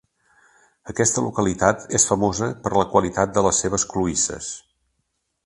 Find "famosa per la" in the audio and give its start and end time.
2.13-2.87